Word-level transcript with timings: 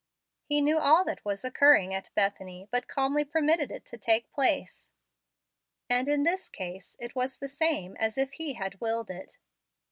He 0.45 0.61
knew 0.61 0.79
all 0.79 1.05
that 1.05 1.23
was 1.23 1.45
occurring 1.45 1.93
at 1.93 2.09
Bethany, 2.15 2.67
but 2.71 2.87
calmly 2.87 3.23
permitted 3.23 3.69
it 3.71 3.85
to 3.85 3.99
take 3.99 4.31
place, 4.31 4.89
and 5.91 6.07
in 6.07 6.23
this 6.23 6.49
case 6.49 6.95
it 6.99 7.13
was 7.15 7.37
the 7.37 7.47
same 7.47 7.95
as 7.97 8.17
if 8.17 8.31
He 8.31 8.53
had 8.53 8.81
willed 8.81 9.11
it. 9.11 9.37